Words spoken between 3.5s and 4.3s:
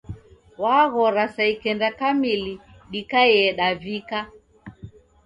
davika